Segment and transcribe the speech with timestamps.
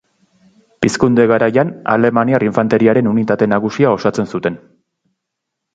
[0.85, 4.63] Pizkunde garaian, alemaniar infanteriaren unitate nagusia osatzen zuten.